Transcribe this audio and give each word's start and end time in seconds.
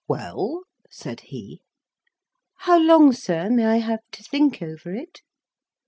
"Well?" 0.07 0.63
said 0.89 1.19
he. 1.25 1.61
"How 2.61 2.79
long, 2.79 3.13
sir, 3.13 3.51
may 3.51 3.65
I 3.67 3.77
have 3.77 3.99
to 4.13 4.23
think 4.23 4.59
over 4.59 4.95
it?" 4.95 5.21